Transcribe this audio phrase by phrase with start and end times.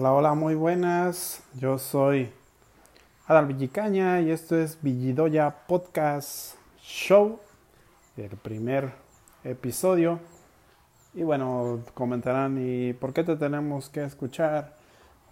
[0.00, 1.42] Hola, hola, muy buenas.
[1.54, 2.30] Yo soy
[3.26, 7.40] Adal Villicaña y esto es Villidoya Podcast Show,
[8.16, 8.92] el primer
[9.42, 10.20] episodio.
[11.14, 14.76] Y bueno, comentarán, ¿y por qué te tenemos que escuchar?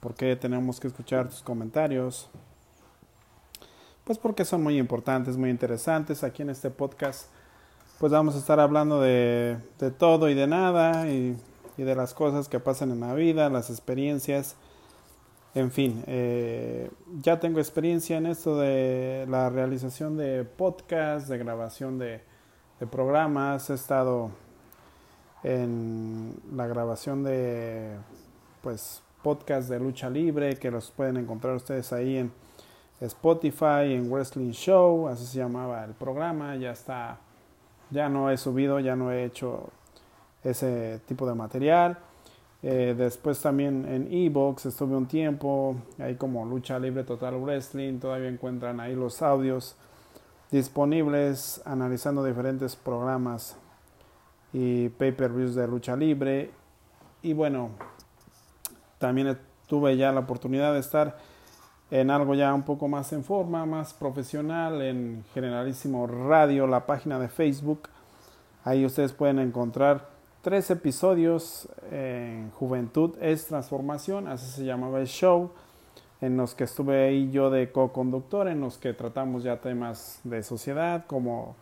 [0.00, 2.30] ¿Por qué tenemos que escuchar tus comentarios?
[4.04, 6.24] Pues porque son muy importantes, muy interesantes.
[6.24, 7.26] Aquí en este podcast,
[7.98, 11.36] pues vamos a estar hablando de, de todo y de nada y
[11.76, 14.56] y de las cosas que pasan en la vida, las experiencias.
[15.54, 16.90] En fin, eh,
[17.22, 22.20] ya tengo experiencia en esto de la realización de podcasts, de grabación de,
[22.80, 23.70] de programas.
[23.70, 24.30] He estado
[25.44, 27.96] en la grabación de
[28.62, 32.32] pues podcasts de lucha libre que los pueden encontrar ustedes ahí en
[33.00, 36.56] Spotify, en Wrestling Show, así se llamaba el programa.
[36.56, 37.18] Ya está,
[37.90, 39.70] ya no he subido, ya no he hecho
[40.44, 41.98] ese tipo de material.
[42.62, 48.28] Eh, después también en Evox estuve un tiempo, ahí como Lucha Libre Total Wrestling, todavía
[48.28, 49.76] encuentran ahí los audios
[50.50, 53.56] disponibles analizando diferentes programas
[54.52, 56.52] y pay-per-views de lucha libre.
[57.22, 57.70] Y bueno,
[58.98, 59.36] también
[59.66, 61.18] tuve ya la oportunidad de estar
[61.90, 67.18] en algo ya un poco más en forma, más profesional, en Generalísimo Radio, la página
[67.18, 67.88] de Facebook.
[68.64, 70.13] Ahí ustedes pueden encontrar
[70.44, 75.52] tres episodios en Juventud es Transformación, así se llamaba el show,
[76.20, 80.42] en los que estuve ahí yo de co-conductor, en los que tratamos ya temas de
[80.42, 81.56] sociedad como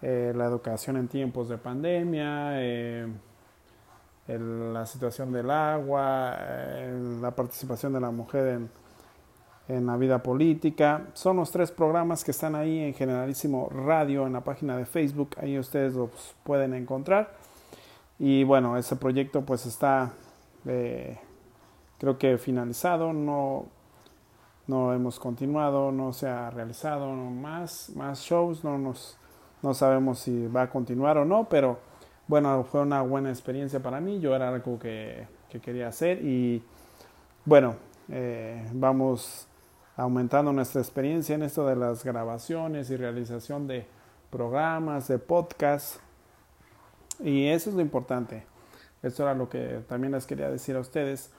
[0.00, 3.06] eh, la educación en tiempos de pandemia, eh,
[4.28, 8.70] la situación del agua, eh, la participación de la mujer en,
[9.68, 11.08] en la vida política.
[11.12, 15.36] Son los tres programas que están ahí en Generalísimo Radio en la página de Facebook.
[15.36, 17.49] Ahí ustedes los pueden encontrar.
[18.20, 20.12] Y bueno, ese proyecto pues está
[20.66, 21.18] eh,
[21.98, 23.66] creo que finalizado, no,
[24.66, 29.18] no hemos continuado, no se ha realizado más, más shows, no, nos,
[29.62, 31.78] no sabemos si va a continuar o no, pero
[32.26, 36.62] bueno, fue una buena experiencia para mí, yo era algo que, que quería hacer y
[37.44, 37.74] bueno,
[38.10, 39.46] eh, vamos
[39.96, 43.86] aumentando nuestra experiencia en esto de las grabaciones y realización de
[44.30, 46.00] programas, de podcasts
[47.22, 48.44] y eso es lo importante.
[49.02, 51.30] Eso era lo que también les quería decir a ustedes,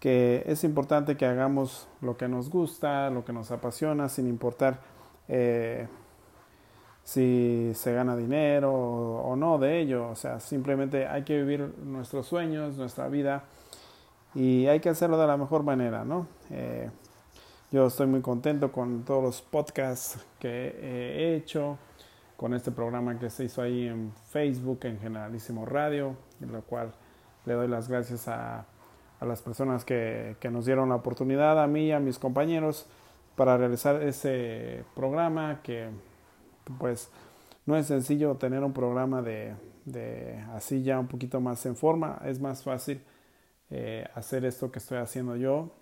[0.00, 4.80] que es importante que hagamos lo que nos gusta, lo que nos apasiona, sin importar
[5.28, 5.88] eh,
[7.04, 10.08] si se gana dinero o, no de ello.
[10.08, 13.44] O sea, simplemente hay que vivir nuestros sueños, nuestra vida,
[14.34, 16.26] y hay que hacerlo de la mejor manera, ¿no?
[16.50, 16.90] Eh,
[17.70, 21.76] yo estoy muy contento con todos los podcasts que he hecho
[22.38, 26.92] con este programa que se hizo ahí en Facebook, en Generalísimo Radio, en lo cual
[27.44, 28.64] le doy las gracias a,
[29.20, 32.86] las personas que, nos dieron la oportunidad, a mí y a mis compañeros,
[33.34, 35.88] para realizar ese programa que
[36.78, 37.10] pues
[37.66, 42.20] no es sencillo tener un programa de, de así ya un poquito más en forma,
[42.24, 43.02] es más fácil
[43.70, 45.72] eh, hacer esto que estoy haciendo yo,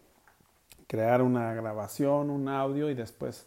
[0.86, 3.46] crear una grabación, un audio y después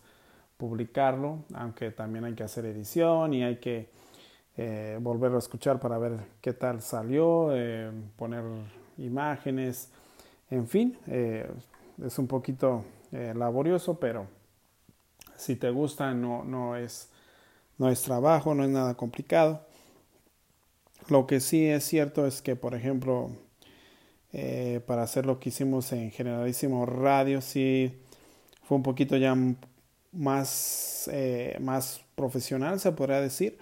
[0.59, 3.87] publicarlo, aunque también hay que hacer edición y hay que
[4.57, 8.43] eh, volverlo a escuchar para ver qué tal salió, eh, poner
[8.97, 9.89] imágenes,
[10.51, 11.49] en fin, eh,
[12.05, 14.27] es un poquito laborioso, pero
[15.37, 17.09] si te gusta no, no, es,
[17.77, 19.65] no es trabajo, no es nada complicado.
[21.07, 23.31] Lo que sí es cierto es que, por ejemplo,
[24.85, 27.97] para hacer lo que hicimos en Generalísimo Radio, sí
[28.63, 29.35] fue un poquito ya
[30.11, 33.57] más, eh, más profesional, se podría decir,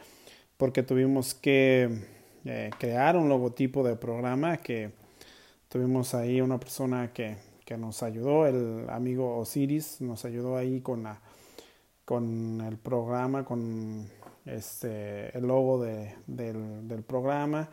[0.58, 1.90] porque tuvimos que
[2.46, 4.92] eh, crear un logotipo de programa que
[5.70, 11.04] tuvimos ahí una persona que, que, nos ayudó, el amigo Osiris, nos ayudó ahí con,
[11.04, 11.20] la,
[12.06, 14.08] con el programa, con
[14.46, 17.70] este, el logo de, del, del, programa.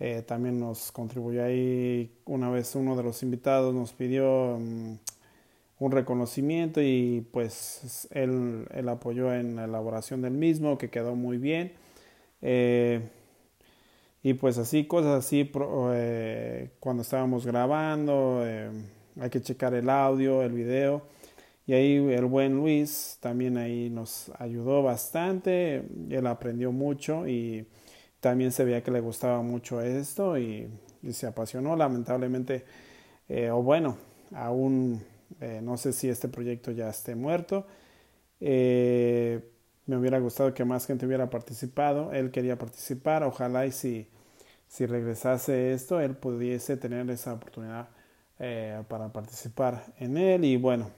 [0.00, 4.94] Eh, también nos contribuyó ahí una vez uno de los invitados nos pidió mm,
[5.78, 11.38] un reconocimiento y pues él, él, apoyó en la elaboración del mismo que quedó muy
[11.38, 11.72] bien
[12.42, 13.08] eh,
[14.22, 15.50] y pues así cosas así
[15.92, 18.70] eh, cuando estábamos grabando eh,
[19.20, 21.02] hay que checar el audio el video
[21.66, 27.66] y ahí el buen Luis también ahí nos ayudó bastante él aprendió mucho y
[28.18, 30.68] también se veía que le gustaba mucho esto y,
[31.04, 32.64] y se apasionó lamentablemente
[33.52, 33.96] o bueno
[34.32, 35.00] aún
[35.40, 37.66] eh, no sé si este proyecto ya esté muerto.
[38.40, 39.40] Eh,
[39.86, 42.12] me hubiera gustado que más gente hubiera participado.
[42.12, 43.22] Él quería participar.
[43.22, 44.08] Ojalá y si,
[44.68, 47.88] si regresase esto, él pudiese tener esa oportunidad
[48.38, 50.90] eh, para participar en él y bueno,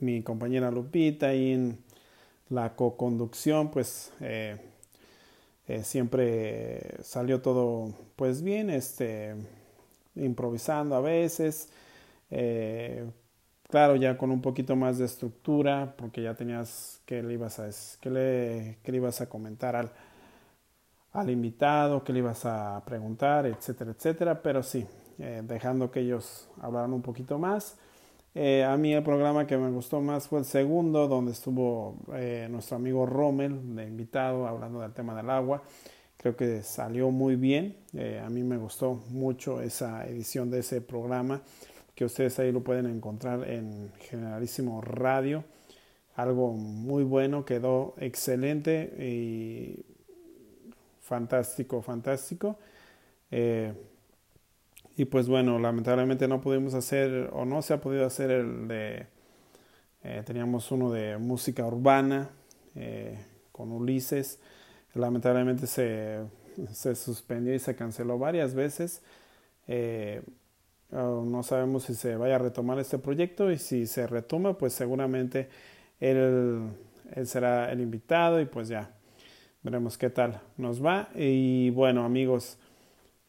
[0.00, 1.78] mi compañera Lupita y en
[2.48, 4.12] la co-conducción pues
[5.82, 9.34] siempre salió todo pues bien, este,
[10.14, 11.68] improvisando a veces,
[13.68, 17.68] claro ya con un poquito más de estructura porque ya tenías que le ibas a,
[18.00, 19.90] que le, ibas a comentar al,
[21.12, 24.86] al invitado, que le ibas a preguntar, etcétera, etcétera, pero sí,
[25.18, 27.76] eh, dejando que ellos hablaran un poquito más.
[28.34, 32.48] Eh, a mí el programa que me gustó más fue el segundo, donde estuvo eh,
[32.50, 35.62] nuestro amigo Rommel de invitado hablando del tema del agua.
[36.16, 37.76] Creo que salió muy bien.
[38.24, 41.42] a mí me gustó mucho esa edición de ese programa,
[41.94, 45.44] que ustedes ahí lo pueden encontrar en Generalísimo Radio.
[46.14, 49.84] Algo muy bueno, quedó excelente y
[51.00, 52.58] fantástico, fantástico.
[53.30, 53.72] Eh,
[54.96, 59.06] y pues bueno, lamentablemente no pudimos hacer o no se ha podido hacer el de...
[60.04, 62.30] Eh, teníamos uno de música urbana
[62.74, 63.16] eh,
[63.52, 64.38] con Ulises.
[64.94, 66.20] Lamentablemente se,
[66.72, 69.00] se, suspendió y se canceló varias veces.
[70.92, 75.48] No sabemos si se vaya a retomar este proyecto y si se retoma, pues seguramente
[76.00, 76.70] él,
[77.24, 78.90] será el invitado y pues ya
[79.62, 81.08] veremos qué tal nos va.
[81.14, 82.58] Y bueno, amigos,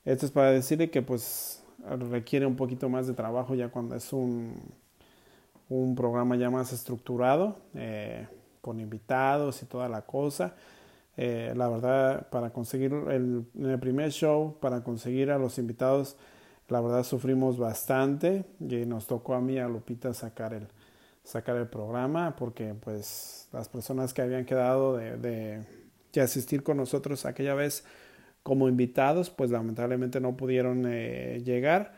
[0.04, 1.64] esto es para decirle que pues
[2.10, 4.56] requiere un poquito más de trabajo ya cuando es un,
[5.70, 8.28] un programa ya más estructurado, eh,
[8.60, 10.56] con invitados y toda la cosa.
[11.16, 13.46] Eh, la verdad, para conseguir el
[13.80, 16.18] primer show, para conseguir a los invitados,
[16.74, 20.68] la verdad sufrimos bastante y nos tocó a mí, a Lupita, sacar el,
[21.24, 25.64] sacar el programa porque pues las personas que habían quedado de
[26.12, 27.84] que asistir con nosotros aquella vez
[28.44, 31.94] como invitados, pues lamentablemente no pudieron eh, llegar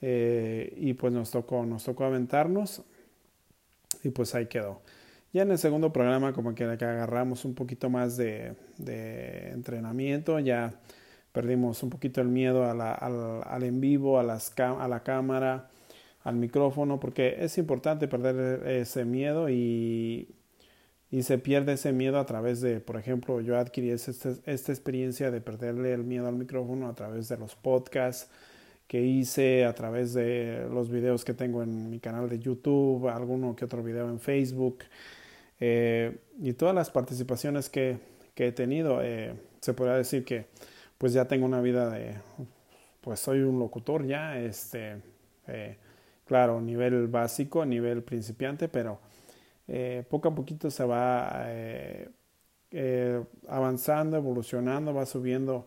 [0.00, 2.82] eh, y pues nos tocó, nos tocó aventarnos
[4.02, 4.80] y pues ahí quedó.
[5.32, 8.54] Ya en el segundo programa como que, agarramos un poquito más de,
[9.52, 10.74] entrenamiento, ya
[11.32, 15.70] perdimos un poquito el miedo al, en vivo, a, la cámara,
[16.24, 20.28] al micrófono, porque es importante perder ese miedo y
[21.22, 24.10] se pierde ese miedo a través de, por ejemplo, yo adquirí esta,
[24.46, 28.30] esta experiencia de perderle el miedo al micrófono a través de los podcasts
[28.86, 33.56] que hice, a través de los videos que tengo en mi canal de YouTube, alguno
[33.56, 34.80] que otro video en Facebook
[35.60, 37.96] eh, y todas las participaciones que,
[38.34, 39.00] que he tenido.
[39.02, 40.46] Eh, se podría decir que
[41.02, 42.14] pues ya tengo una vida de,
[43.00, 45.02] pues soy un locutor ya, este,
[45.48, 45.76] eh,
[46.24, 49.00] claro, nivel básico, nivel principiante, pero
[49.66, 52.08] eh, poco a poquito se va eh,
[53.48, 55.66] avanzando, evolucionando, va subiendo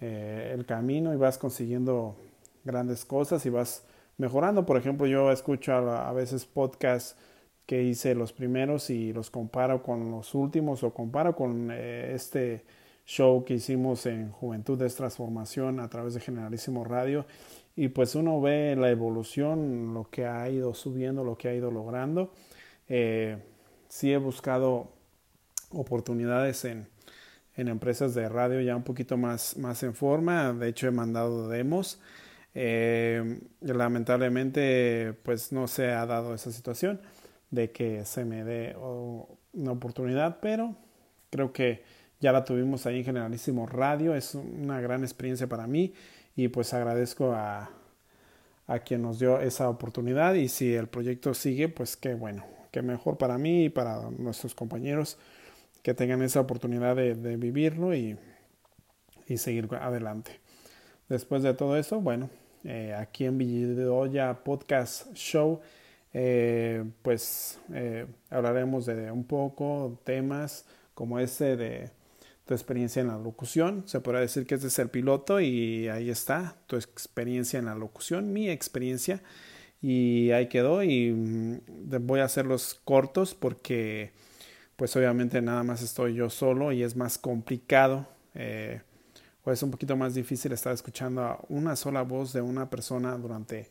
[0.00, 2.16] el camino y vas consiguiendo
[2.62, 3.86] grandes cosas y vas
[4.18, 4.66] mejorando.
[4.66, 7.16] Por ejemplo, yo escucho a, veces podcasts
[7.64, 12.64] que hice los primeros y los comparo con los últimos o comparo con este
[13.08, 17.24] show que hicimos en Juventud de Transformación a través de Generalísimo Radio
[17.74, 21.70] y pues uno ve la evolución, lo que ha ido subiendo, lo que ha ido
[21.70, 22.32] logrando
[22.88, 23.38] eh,
[23.88, 24.92] sí he buscado
[25.70, 26.86] oportunidades en,
[27.56, 30.52] en, empresas de radio ya un poquito más, más en forma.
[30.52, 32.00] De hecho, he mandado demos.
[32.54, 37.00] Eh, lamentablemente, pues no se ha dado esa situación
[37.50, 38.76] de que se me dé
[39.52, 40.76] una oportunidad, pero
[41.30, 41.82] creo que
[42.20, 44.14] ya la tuvimos ahí en Generalísimo Radio.
[44.14, 45.94] Es una gran experiencia para mí
[46.36, 47.70] y pues agradezco a,
[48.66, 52.82] a quien nos dio esa oportunidad y si el proyecto sigue, pues qué bueno que
[52.82, 55.18] mejor para mí y para nuestros compañeros
[55.82, 58.18] que tengan esa oportunidad de, vivirlo y,
[59.26, 60.40] y, seguir adelante.
[61.08, 62.28] Después de todo eso, bueno,
[62.64, 65.60] eh, aquí en Videoya Podcast Show,
[66.12, 71.90] eh, pues eh, hablaremos de un poco temas como ese de
[72.48, 73.82] tu experiencia en la locución.
[73.84, 77.74] Se podrá decir que este es el piloto y ahí está tu experiencia en la
[77.74, 79.22] locución, mi experiencia
[79.82, 81.60] y ahí quedó y mm,
[82.06, 84.12] voy a hacerlos cortos porque
[84.76, 88.80] pues obviamente nada más estoy yo solo y es más complicado eh,
[89.44, 93.14] o es un poquito más difícil estar escuchando a una sola voz de una persona
[93.18, 93.68] durante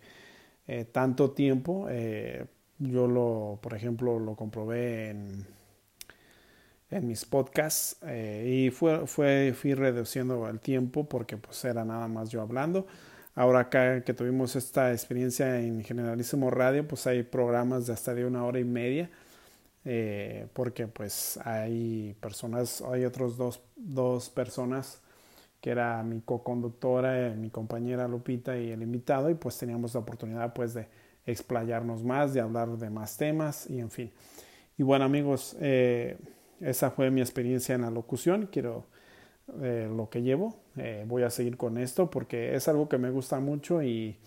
[0.67, 2.45] eh, tanto tiempo eh,
[2.77, 5.56] yo lo por ejemplo lo comprobé en
[6.89, 7.97] en mis podcasts
[8.45, 12.87] y fue, fue fui reduciendo el tiempo porque pues era nada más yo hablando
[13.37, 18.25] Ahora acá que tuvimos esta experiencia en Generalísimo Radio, pues hay programas de hasta de
[18.25, 19.11] una hora y media,
[19.85, 25.03] eh, porque pues hay personas, hay otros dos, dos personas
[25.61, 30.51] que era mi co-conductora, mi compañera Lupita y el invitado, y pues teníamos la oportunidad
[30.55, 30.87] pues de
[31.27, 34.11] explayarnos más, de hablar de más temas y en fin.
[34.79, 36.17] Y bueno amigos, eh,
[36.61, 38.85] esa fue mi experiencia en la locución, quiero
[39.61, 43.09] eh, lo que llevo, eh, voy a seguir con esto porque es algo que me
[43.09, 44.17] gusta mucho y,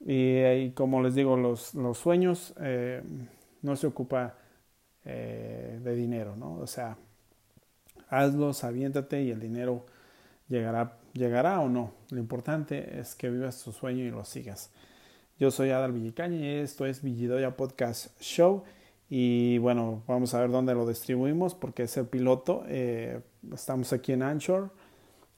[0.00, 2.54] y, como les digo, los, los sueños
[3.62, 4.36] no se ocupa
[5.04, 6.54] de dinero, ¿no?
[6.54, 6.96] O sea,
[8.08, 9.86] hazlos, aviéntate y el dinero
[10.48, 11.92] llegará, llegará o no.
[12.10, 14.70] Lo importante es que vivas tu sueño y lo sigas.
[15.38, 18.64] Yo soy Adal Villicaña y esto es Villidoya Podcast Show.
[19.14, 22.64] Y bueno, vamos a ver dónde lo distribuimos porque es el piloto.
[22.66, 23.20] Eh,
[23.52, 24.70] estamos aquí en Anchor.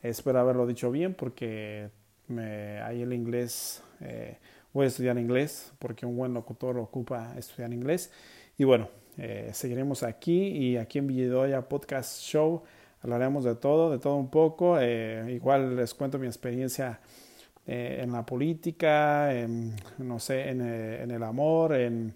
[0.01, 1.91] Espero haberlo dicho bien porque
[2.29, 4.39] me, ahí el inglés, eh,
[4.73, 8.13] voy a estudiar inglés porque un buen locutor ocupa estudiar inglés.
[8.57, 12.63] Y bueno, eh, seguiremos aquí y aquí en Villidoya Podcast Show
[13.03, 14.79] hablaremos de todo, de todo un poco.
[14.79, 17.01] Eh, igual les cuento mi experiencia
[17.67, 22.15] en la política, en, no sé, en, en el amor, en,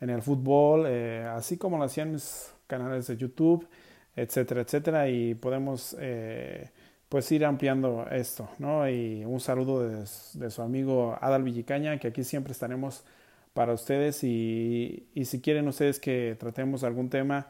[0.00, 3.66] en el fútbol, así como lo hacían mis canales de YouTube,
[4.14, 5.08] etcétera, etcétera.
[5.08, 5.96] Y podemos
[7.08, 8.88] pues ir ampliando esto, ¿no?
[8.88, 13.04] Y un saludo de, de su amigo Adal Villicaña, que aquí siempre estaremos
[13.54, 17.48] para ustedes y, y, si quieren ustedes que tratemos algún tema,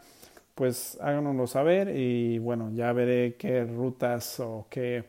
[0.55, 5.05] pues háganoslo saber y bueno, ya veré qué rutas o qué,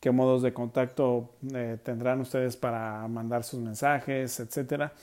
[0.00, 4.94] qué modos de contacto eh, tendrán ustedes para mandar sus mensajes, etcétera.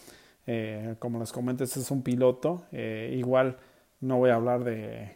[0.47, 2.63] Eh, como les comenté, este es un piloto.
[2.71, 3.57] Eh, igual
[3.99, 5.15] no voy a hablar de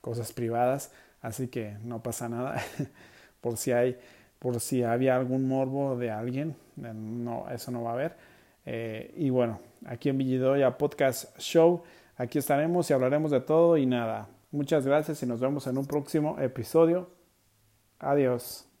[0.00, 2.62] cosas privadas, así que no pasa nada.
[3.40, 3.98] por si hay,
[4.38, 8.16] por si había algún morbo de alguien, no, eso no va a haber.
[8.64, 11.82] Eh, y bueno, aquí en Villidoya Podcast Show,
[12.16, 14.28] aquí estaremos y hablaremos de todo y nada.
[14.50, 17.10] Muchas gracias y nos vemos en un próximo episodio.
[17.98, 18.71] Adiós.